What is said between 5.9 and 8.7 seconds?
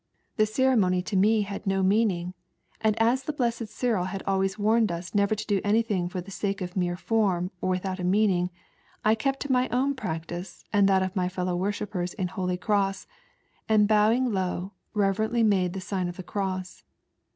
for the Hake of mere form or without a. meaning,